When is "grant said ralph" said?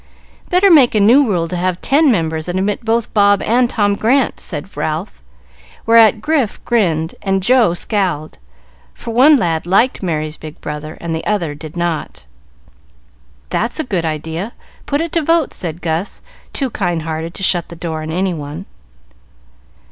3.95-5.21